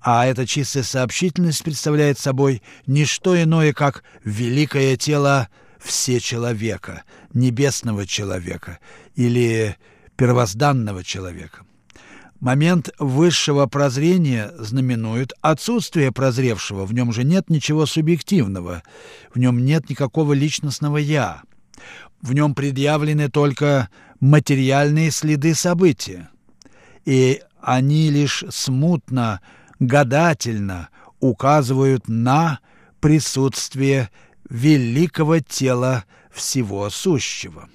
[0.00, 8.08] а эта чистая сообщительность представляет собой не что иное, как великое тело все человека, небесного
[8.08, 8.80] человека
[9.14, 9.76] или
[10.18, 11.62] первозданного человека.
[12.40, 18.82] Момент высшего прозрения знаменует отсутствие прозревшего, в нем же нет ничего субъективного,
[19.32, 21.42] в нем нет никакого личностного «я»,
[22.20, 23.88] в нем предъявлены только
[24.20, 26.28] материальные следы события,
[27.04, 29.40] и они лишь смутно,
[29.78, 30.88] гадательно
[31.20, 32.58] указывают на
[33.00, 34.10] присутствие
[34.50, 37.68] великого тела всего сущего.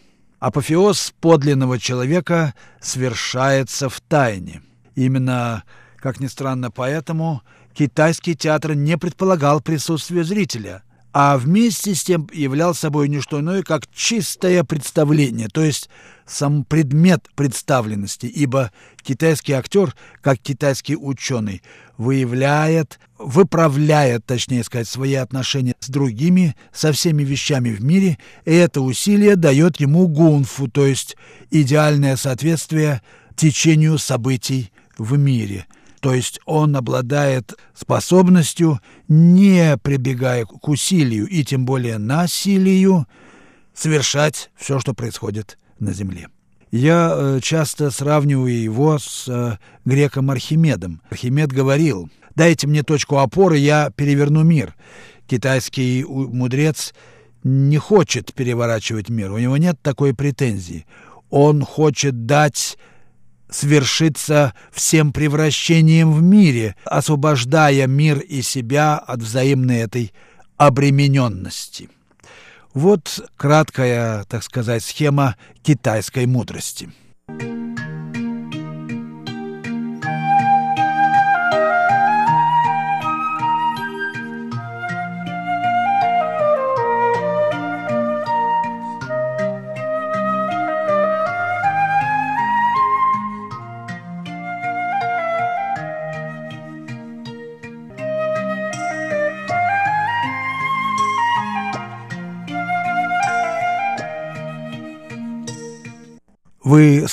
[0.44, 4.62] Апофеоз подлинного человека свершается в тайне.
[4.94, 5.64] Именно,
[5.96, 10.84] как ни странно, поэтому китайский театр не предполагал присутствие зрителя,
[11.14, 15.90] а вместе с тем являл собой не что иное, как чистое представление, то есть
[16.26, 18.72] сам предмет представленности, ибо
[19.04, 21.62] китайский актер, как китайский ученый,
[21.98, 28.82] выявляет, выправляет, точнее сказать, свои отношения с другими, со всеми вещами в мире, и это
[28.82, 31.16] усилие дает ему гунфу, то есть
[31.52, 33.04] идеальное соответствие
[33.36, 35.68] течению событий в мире.
[36.04, 43.08] То есть он обладает способностью, не прибегая к усилию и тем более насилию,
[43.74, 46.28] совершать все, что происходит на Земле.
[46.72, 51.02] Я э, часто сравниваю его с э, греком Архимедом.
[51.10, 54.76] Архимед говорил, дайте мне точку опоры, я переверну мир.
[55.26, 56.94] Китайский мудрец
[57.46, 60.86] не хочет переворачивать мир, у него нет такой претензии.
[61.30, 62.78] Он хочет дать
[63.54, 70.14] свершиться всем превращением в мире, освобождая мир и себя от взаимной этой
[70.58, 71.90] обремененности.
[72.74, 76.92] Вот краткая, так сказать, схема китайской мудрости.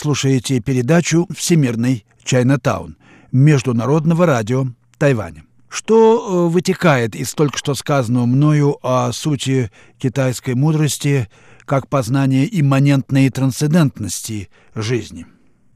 [0.01, 2.97] Слушаете передачу «Всемирный Чайнатаун»
[3.33, 4.65] Международного радио
[4.97, 5.45] Тайваня.
[5.69, 11.29] Что э, вытекает из только что сказанного мною о сути китайской мудрости
[11.67, 15.27] как познания имманентной трансцендентности жизни?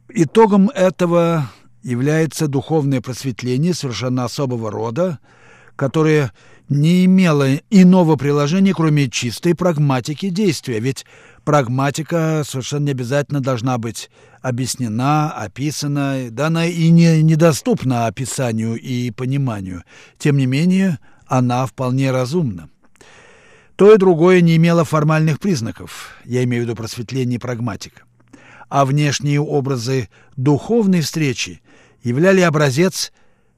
[0.09, 1.51] Итогом этого
[1.83, 5.19] является духовное просветление совершенно особого рода,
[5.77, 6.33] которое
[6.71, 11.05] не имело иного приложения, кроме чистой прагматики действия, ведь
[11.45, 14.11] прагматика совершенно не обязательно должна быть
[14.43, 19.85] объяснена, описана, да она и не, недоступна описанию и пониманию.
[20.19, 22.69] Тем не менее, она вполне разумна.
[23.77, 28.03] То и другое не имело формальных признаков, я имею в виду просветление и прагматика.
[28.69, 31.61] А внешние образы духовной встречи
[32.03, 33.13] являли образец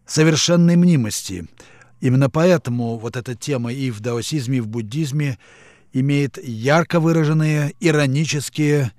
[0.06, 1.46] совершенной мнимости.
[2.00, 5.38] Именно поэтому вот эта тема и в даосизме, и в буддизме–
[5.92, 8.92] имеет ярко выраженные иронические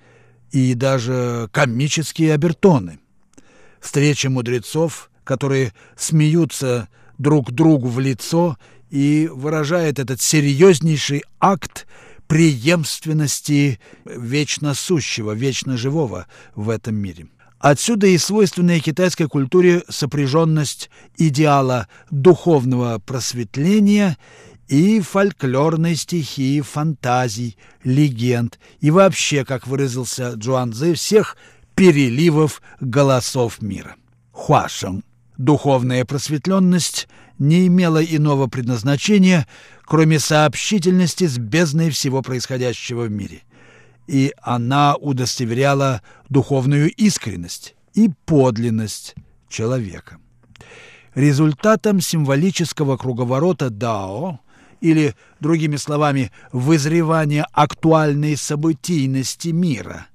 [0.51, 2.99] и даже комические обертоны.
[3.79, 8.57] Встреча мудрецов, которые смеются друг другу в лицо
[8.89, 11.87] и выражает этот серьезнейший акт
[12.27, 17.27] преемственности вечно сущего, вечно живого в этом мире.
[17.59, 24.17] Отсюда и свойственная китайской культуре сопряженность идеала духовного просветления
[24.67, 31.37] и фольклорной стихии, фантазий, легенд и вообще, как выразился Джуан Цзы, всех
[31.75, 33.95] переливов голосов мира.
[34.31, 35.03] Хуашeng.
[35.37, 37.07] Духовная просветленность
[37.37, 39.47] не имела иного предназначения,
[39.85, 43.43] кроме сообщительности с бездной всего происходящего в мире.
[44.07, 49.13] И она удостоверяла духовную искренность и подлинность
[49.47, 50.17] человека.
[51.13, 54.39] Результатом символического круговорота Дао
[54.81, 60.07] или, другими словами, вызревания актуальной событийности мира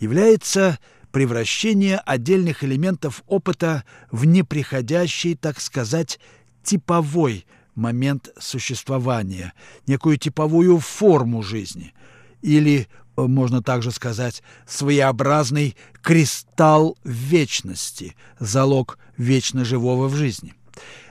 [0.00, 0.78] является
[1.12, 6.18] превращение отдельных элементов опыта в неприходящий, так сказать,
[6.64, 9.52] типовой момент существования,
[9.86, 11.94] некую типовую форму жизни,
[12.42, 20.54] или, можно также сказать, своеобразный кристалл вечности, залог вечно живого в жизни.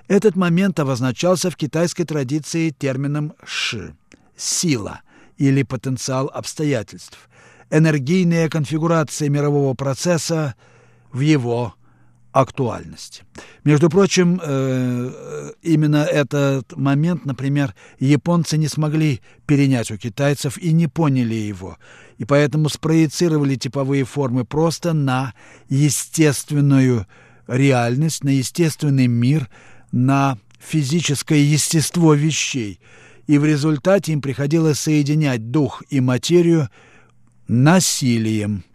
[0.08, 3.96] Этот момент обозначался в китайской традиции термином «ши»–
[4.36, 5.02] «сила»
[5.38, 7.30] или потенциал обстоятельств,
[7.70, 10.56] энергийная конфигурация мирового процесса
[11.12, 11.74] в его
[12.34, 13.24] актуальности.
[13.64, 20.88] Между прочим, э, именно этот момент, например, японцы не смогли перенять у китайцев и не
[20.88, 21.78] поняли его,
[22.18, 25.34] и поэтому спроецировали типовые формы просто на
[25.70, 27.08] естественную
[27.48, 29.48] реальность, на естественный мир,
[29.94, 32.82] на физическое естество вещей,
[33.28, 36.70] и в результате им приходилось соединять дух и материю
[37.48, 38.66] насилием–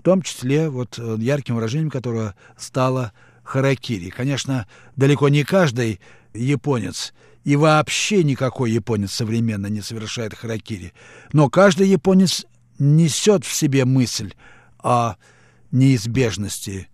[0.00, 3.12] в том числе вот э, ярким выражением которого стало
[3.42, 4.08] харакири.
[4.08, 4.66] Конечно,
[4.96, 6.00] далеко не каждый
[6.32, 7.12] японец
[7.44, 10.94] и вообще никакой японец современно не совершает харакири,
[11.34, 12.46] но каждый японец
[12.78, 14.32] несет в себе мысль
[14.78, 15.16] о
[15.70, 16.88] неизбежности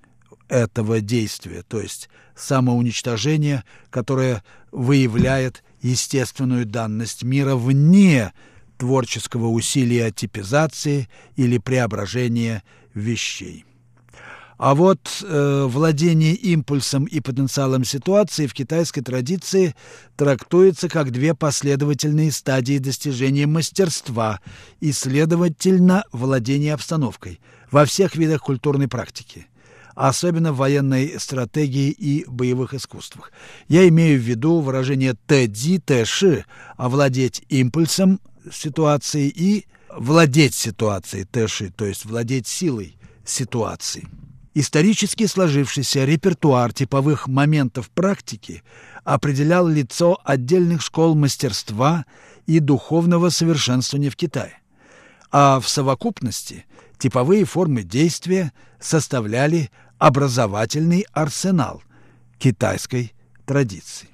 [0.49, 4.43] этого действия, то есть самоуничтожение, которое
[4.73, 8.33] выявляет естественную данность мира вне
[8.79, 12.63] творческого усилия типизации или преображения
[12.95, 13.65] вещей.
[14.59, 19.75] А вот э, владение импульсом и потенциалом ситуации в китайской традиции
[20.17, 24.41] трактуется как две последовательные стадии достижения мастерства
[24.81, 27.39] и, следовательно, владения обстановкой
[27.71, 29.47] во всех видах культурной практики,
[29.97, 33.33] особенно в военной стратегии и боевых искусствах.
[33.67, 36.45] Я имею в виду выражение «тэдзи», «тэши»–
[36.77, 38.21] овладеть импульсом
[38.53, 39.67] ситуации и
[39.97, 44.07] владеть ситуацией, тэши, то есть владеть силой ситуации.
[44.55, 48.63] Исторически сложившийся репертуар типовых моментов практики
[49.05, 52.05] определял лицо отдельных школ мастерства
[52.47, 54.61] и духовного совершенствования в Китае.
[55.31, 56.67] А в совокупности
[56.99, 61.83] типовые формы действия составляли образовательный арсенал
[62.39, 64.09] китайской традиции.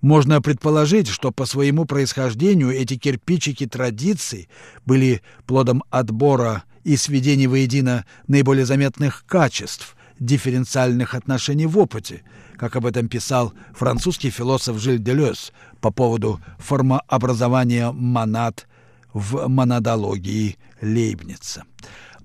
[0.00, 4.48] Можно предположить, что по своему происхождению эти кирпичики традиций
[4.84, 12.22] были плодом отбора и сведения воедино наиболее заметных качеств дифференциальных отношений в опыте,
[12.56, 18.66] как об этом писал французский философ Жиль Делес по поводу формообразования монад
[19.12, 21.64] в монадологии Лейбница.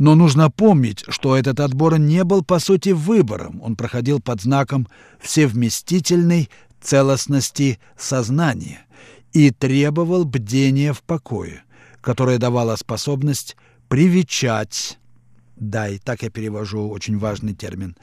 [0.01, 4.87] Но нужно помнить, что этот отбор не был по сути выбором, он проходил под знаком
[5.19, 6.49] всевместительной
[6.81, 8.79] целостности сознания
[9.31, 11.61] и требовал бдения в покое,
[12.01, 13.55] которое давало способность
[13.89, 14.97] привечать
[15.61, 17.95] да, и так я перевожу очень важный термин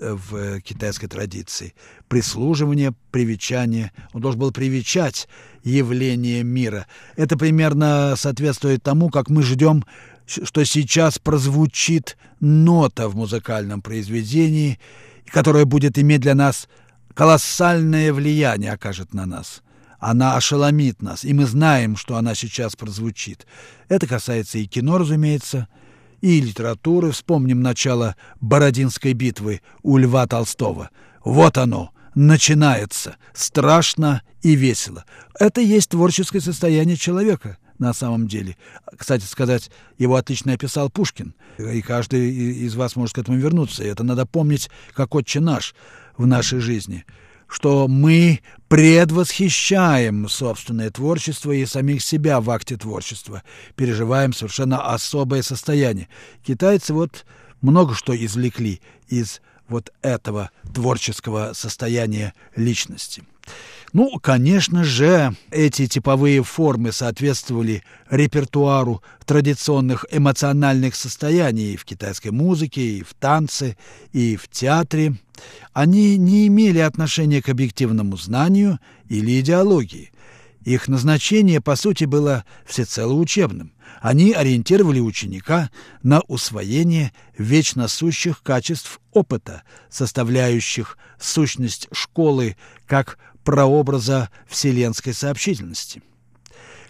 [0.00, 1.72] в, в китайской традиции.
[2.08, 3.92] Прислуживание, привечание.
[4.12, 5.28] Он должен был привечать
[5.62, 6.88] явление мира.
[7.14, 9.84] Это примерно соответствует тому, как мы ждем,
[10.26, 14.78] что сейчас прозвучит нота в музыкальном произведении,
[15.26, 16.68] которая будет иметь для нас
[17.14, 19.62] колоссальное влияние окажет на нас.
[19.98, 23.46] Она ошеломит нас, и мы знаем, что она сейчас прозвучит.
[23.88, 25.68] Это касается и кино, разумеется,
[26.20, 27.10] и литературы.
[27.10, 30.90] Вспомним начало Бородинской битвы у Льва Толстого.
[31.24, 35.04] Вот оно, начинается, страшно и весело.
[35.38, 38.56] Это есть творческое состояние человека на самом деле.
[38.96, 43.84] Кстати сказать, его отлично описал Пушкин, и каждый из вас может к этому вернуться.
[43.84, 45.74] И это надо помнить, как отче наш–
[46.16, 47.04] в нашей жизни,
[47.48, 53.42] что мы предвосхищаем собственное творчество и самих себя в акте творчества,
[53.76, 56.08] переживаем совершенно особое состояние.
[56.44, 57.24] Китайцы вот
[57.60, 63.24] много что извлекли из вот этого творческого состояния личности.
[63.94, 73.02] Ну, конечно же, эти типовые формы соответствовали репертуару традиционных эмоциональных состояний в китайской музыке, и
[73.04, 73.76] в танце,
[74.12, 75.14] и в театре.
[75.72, 80.10] Они не имели отношения к объективному знанию или идеологии.
[80.64, 83.74] Их назначение, по сути, было всецело учебным.
[84.00, 85.70] Они ориентировали ученика
[86.02, 96.02] на усвоение вечно сущих качеств опыта, составляющих сущность школы как прообраза вселенской сообщительности.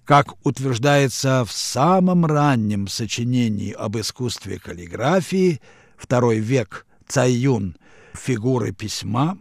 [0.04, 5.60] Как утверждается в самом раннем сочинении об искусстве каллиграфии,
[5.96, 7.76] второй век Цайюн
[8.14, 9.38] «Фигуры письма»,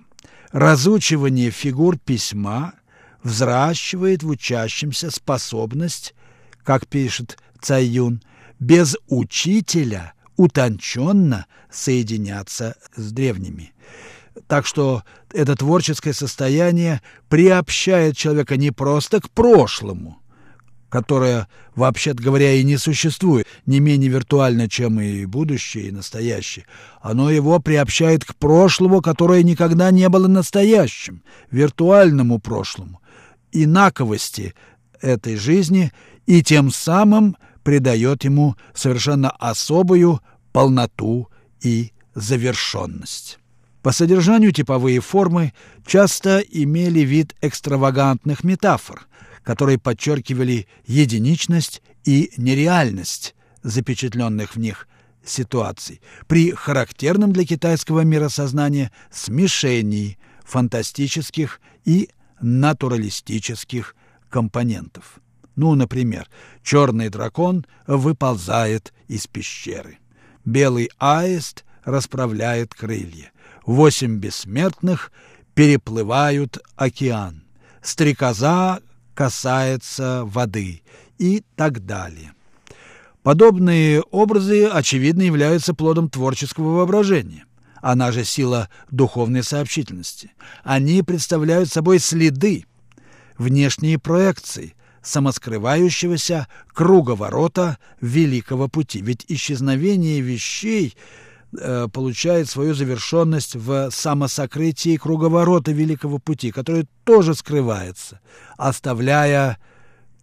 [0.52, 2.74] разучивание фигур письма
[3.24, 6.14] взращивает в учащемся способность,
[6.64, 8.22] как пишет Цайюн,
[8.60, 13.74] без учителя утонченно соединяться с древними.
[14.48, 20.18] Так что это творческое состояние приобщает человека не просто к прошлому,
[20.90, 26.66] которое, вообще говоря, и не существует, не менее виртуально, чем и будущее, и настоящее.
[27.02, 33.02] Оно его приобщает к прошлому, которое никогда не было настоящим, виртуальному прошлому,
[33.52, 34.56] инаковости
[35.02, 35.92] этой жизни
[36.26, 40.22] и тем самым придает ему совершенно особую
[40.52, 41.30] полноту
[41.62, 43.40] и завершенность.
[43.84, 45.54] По содержанию типовые формы
[45.86, 49.06] часто имели вид экстравагантных метафор,
[49.44, 54.88] которые подчеркивали единичность и нереальность запечатленных в них
[55.26, 62.10] ситуаций при характерном для китайского миросознания смешении фантастических и
[62.40, 63.98] натуралистических
[64.30, 65.20] компонентов.
[65.58, 66.30] Ну, например,
[66.64, 70.00] черный дракон выползает из пещеры,
[70.46, 73.33] белый аист расправляет крылья,
[73.66, 75.12] восемь бессмертных
[75.54, 77.44] переплывают океан,
[77.82, 78.82] стрекоза
[79.14, 80.82] касается воды
[81.18, 82.34] и так далее.
[83.22, 87.46] Подобные образы, очевидно, являются плодом творческого воображения.
[87.82, 90.32] Она же сила духовной сообщительности.
[90.64, 92.66] Они представляют собой следы,
[93.38, 99.02] внешние проекции самоскрывающегося круговорота великого пути.
[99.02, 100.96] Ведь исчезновение вещей–
[101.92, 108.20] получает свою завершенность в самосокрытии круговорота Великого Пути, который тоже скрывается,
[108.58, 109.58] оставляя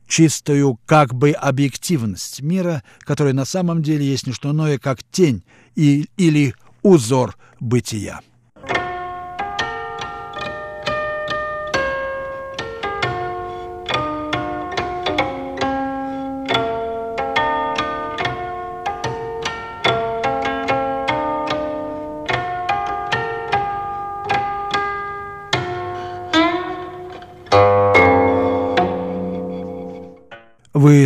[0.07, 5.45] чистую как бы объективность мира, который на самом деле есть не что иное, как тень
[5.77, 8.21] и, или узор бытия.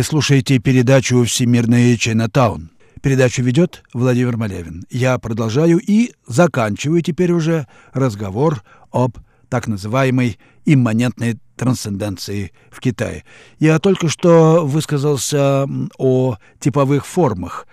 [0.05, 2.69] Слушаете передачу «Всемирный Чайнатаун».
[3.01, 4.85] Передачу ведет Владимир Малявин.
[4.91, 9.17] Я продолжаю и заканчиваю теперь уже разговор об
[9.49, 13.23] так называемой имманентной трансценденции в Китае.
[13.57, 17.67] Я только что высказался о типовых формах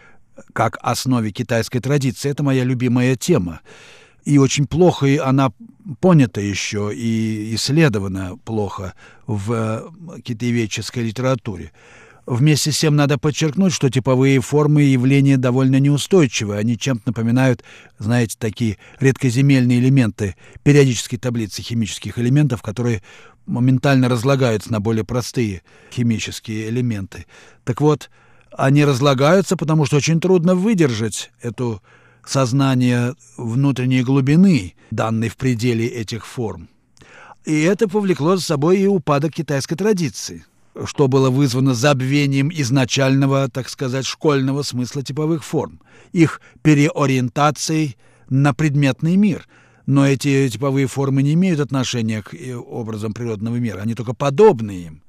[0.55, 2.31] как основе китайской традиции.
[2.31, 3.61] Это моя любимая тема
[4.25, 5.53] и очень плохо и она
[6.01, 8.95] понята еще и исследована плохо
[9.27, 9.93] в
[10.25, 11.73] китаеведческой литературе.
[12.25, 16.57] Вместе с тем надо подчеркнуть, что типовые формы и явления довольно неустойчивы.
[16.57, 17.65] Они чем-то напоминают,
[17.99, 23.03] знаете, такие редкоземельные элементы периодической таблицы химических элементов, которые
[23.47, 25.63] моментально разлагаются на более простые
[25.93, 27.27] химические элементы.
[27.65, 28.09] Так вот,
[28.57, 31.83] они разлагаются, потому что очень трудно выдержать эту
[32.25, 36.69] сознание внутренней глубины, данной в пределе этих форм.
[37.45, 40.45] И это повлекло за собой и упадок китайской традиции,
[40.87, 45.81] что было вызвано забвением изначального, так сказать, школьного смысла типовых форм,
[46.13, 47.97] их переориентацией
[48.29, 49.47] на предметный мир.
[49.87, 54.71] Но эти типовые формы не имеют отношения к э, образам природного мира, они только подобны
[54.71, 55.03] им.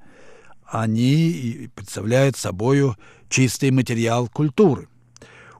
[0.65, 2.97] Они представляют собою
[3.29, 4.87] чистый материал культуры.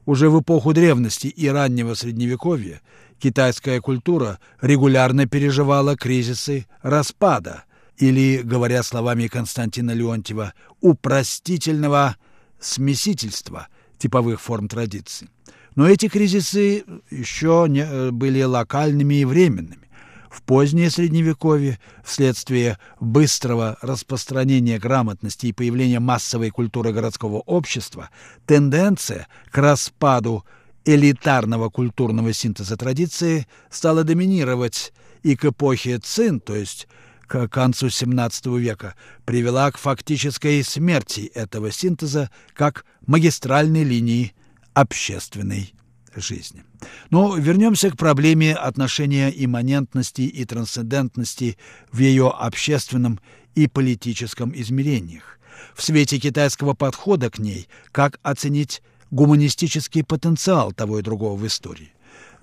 [0.06, 2.82] Уже в эпоху древности и раннего средневековья
[3.18, 7.64] китайская культура регулярно переживала кризисы распада
[7.98, 12.16] или, говоря словами Константина Леонтьева, упростительного
[12.58, 13.68] смесительства
[13.98, 15.28] типовых форм традиций.
[15.76, 19.88] Но эти кризисы еще не, э, были локальными и временными.
[20.30, 28.10] В позднее Средневековье, вследствие быстрого распространения грамотности и появления массовой культуры городского общества,
[28.44, 30.44] тенденция к распаду
[30.84, 34.92] элитарного культурного синтеза традиции стала доминировать
[35.22, 36.88] и к эпохе Цин, то есть
[37.26, 38.94] к концу XVII века
[39.24, 44.34] привела к фактической смерти этого синтеза как магистральной линии
[44.74, 45.74] общественной
[46.14, 46.64] жизни.
[47.10, 51.56] Но вернемся к проблеме отношения имманентности и трансцендентности
[51.90, 53.20] в ее общественном
[53.54, 55.38] и политическом измерениях.
[55.74, 61.93] В свете китайского подхода к ней, как оценить гуманистический потенциал того и другого в истории.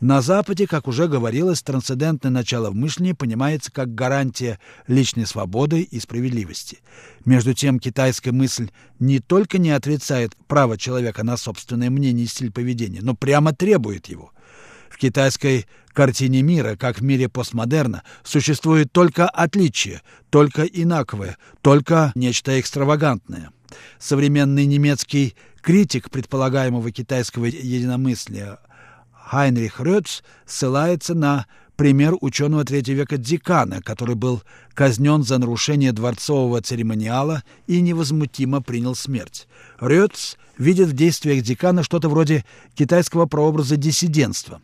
[0.01, 5.99] На Западе, как уже говорилось, трансцендентное начало в мышлении понимается как гарантия личной свободы и
[5.99, 6.79] справедливости.
[7.23, 12.51] Между тем, китайская мысль не только не отрицает право человека на собственное мнение и стиль
[12.51, 14.31] поведения, но прямо требует его.
[14.89, 22.59] В китайской картине мира, как в мире постмодерна, существует только отличие, только инаковое, только нечто
[22.59, 23.51] экстравагантное.
[23.99, 28.57] Современный немецкий критик предполагаемого китайского единомыслия
[29.31, 31.45] Хайнрих Рёц ссылается на
[31.77, 38.93] пример ученого третьего века Дикана, который был казнен за нарушение дворцового церемониала и невозмутимо принял
[38.93, 39.47] смерть.
[39.79, 42.43] Рёц видит в действиях Дикана что-то вроде
[42.75, 44.59] китайского прообраза диссидентства.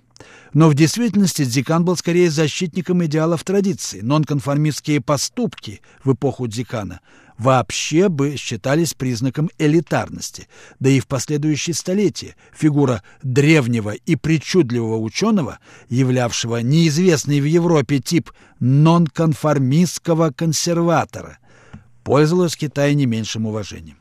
[0.53, 4.01] Но в действительности Дикан был скорее защитником идеалов традиции.
[4.01, 6.99] Нонконформистские поступки в эпоху Дикана
[7.37, 10.47] вообще бы считались признаком элитарности.
[10.79, 15.59] Да и в последующие столетия фигура древнего и причудливого ученого,
[15.89, 21.39] являвшего неизвестный в Европе тип нонконформистского консерватора,
[22.03, 23.97] пользовалась в Китае не меньшим уважением.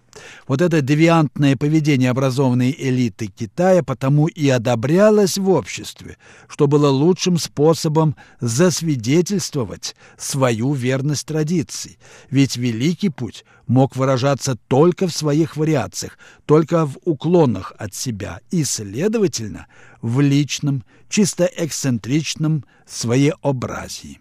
[0.47, 6.19] Вот это девиантное поведение образованной элиты Китая потому и одобрялось в обществе,
[6.49, 11.99] что было лучшим способом засвидетельствовать свою верность традиции.
[12.31, 18.65] Ведь великий путь мог выражаться только в своих вариациях, только в уклонах от себя и,
[18.65, 19.67] следовательно,
[20.03, 24.21] в личном, чисто эксцентричном своеобразии.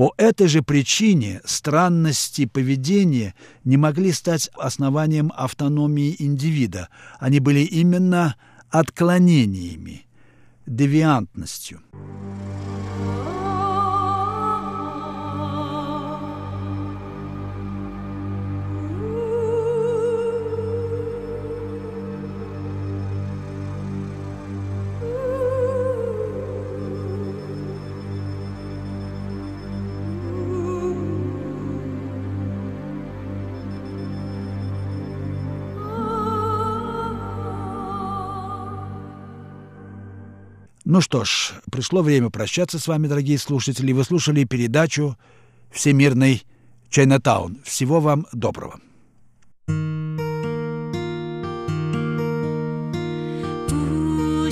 [0.00, 3.34] По этой же причине странности поведения
[3.64, 6.88] не могли стать основанием автономии индивида.
[7.18, 8.36] Они были именно
[8.70, 10.06] отклонениями,
[10.64, 11.82] девиантностью.
[41.00, 43.90] Ну что ж, пришло время прощаться с вами, дорогие слушатели.
[43.90, 45.16] Вы слушали передачу
[45.72, 46.42] «Всемирный
[46.90, 47.56] Чайнатаун».
[47.64, 48.78] Всего вам доброго.
[54.46, 54.50] 无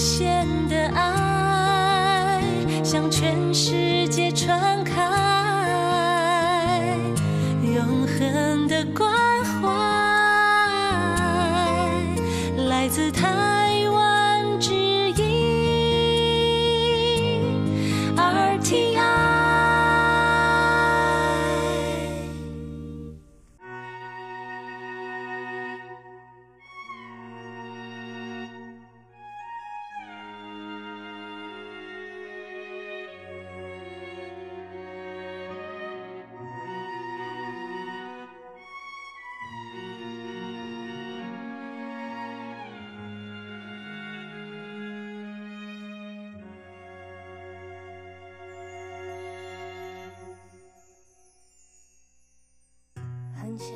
[53.58, 53.74] 想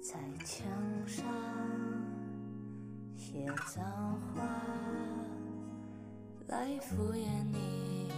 [0.00, 0.66] 在墙
[1.06, 1.24] 上
[3.14, 3.84] 写脏
[4.20, 4.42] 话
[6.48, 8.10] 来敷衍你，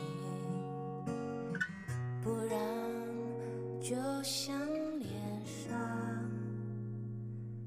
[2.23, 2.59] 不然
[3.79, 4.59] 就像
[4.99, 5.13] 脸
[5.45, 5.79] 上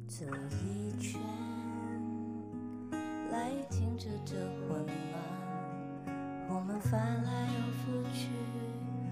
[0.07, 0.26] 这
[0.65, 1.22] 一圈
[3.32, 4.36] 来停止这
[4.68, 8.30] 混乱，我们翻来又覆去。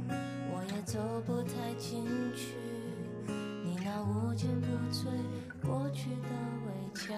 [0.08, 2.04] 我也走不太进
[2.34, 2.65] 去。
[4.36, 5.08] 你那无坚不摧
[5.66, 6.28] 过去的
[6.66, 7.16] 围墙，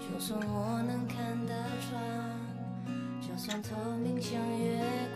[0.00, 1.16] 就算我能看
[1.46, 2.00] 得穿，
[3.20, 3.70] 就算透
[4.04, 4.78] 明像月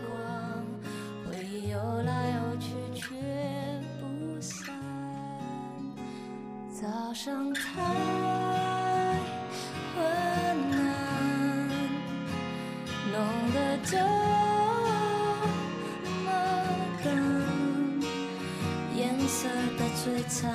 [20.33, 20.49] 曾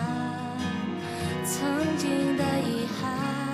[1.99, 3.46] 经的遗憾，